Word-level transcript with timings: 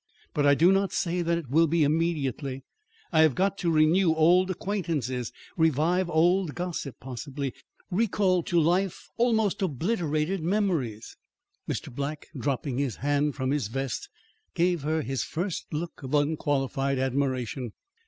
But 0.33 0.47
I 0.47 0.55
do 0.55 0.71
not 0.71 0.91
say 0.93 1.21
that 1.21 1.37
it 1.37 1.51
will 1.51 1.67
be 1.67 1.83
immediately. 1.83 2.63
I 3.11 3.19
have 3.21 3.35
got 3.35 3.55
to 3.59 3.69
renew 3.69 4.15
old 4.15 4.49
acquaintances; 4.49 5.31
revive 5.55 6.09
old 6.09 6.55
gossip; 6.55 6.95
possibly, 6.99 7.53
recall 7.91 8.41
to 8.41 8.59
life 8.59 9.11
almost 9.17 9.61
obliterated 9.61 10.41
memories." 10.41 11.17
Mr. 11.69 11.93
Black, 11.93 12.29
dropping 12.35 12.79
his 12.79 12.95
hand 13.05 13.35
from 13.35 13.51
his 13.51 13.67
vest, 13.67 14.09
gave 14.55 14.81
her 14.81 15.03
his 15.03 15.23
first 15.23 15.71
look 15.71 16.01
of 16.01 16.15
unqualified 16.15 16.97
admiration. 16.97 17.73